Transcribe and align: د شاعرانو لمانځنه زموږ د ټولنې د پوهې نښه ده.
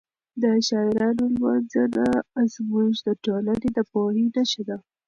د 0.41 0.43
شاعرانو 0.67 1.23
لمانځنه 1.33 2.05
زموږ 2.55 2.91
د 3.05 3.07
ټولنې 3.25 3.69
د 3.77 3.79
پوهې 3.91 4.25
نښه 4.35 4.63
ده. 4.69 4.77